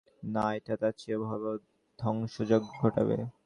না, 0.33 0.43
এটা 0.57 0.73
তার 0.81 0.93
চেয়েও 0.99 1.21
ভয়াবহ 1.23 1.53
ধ্বংসযজ্ঞ 1.99 2.53
ঘটাবে! 2.79 3.17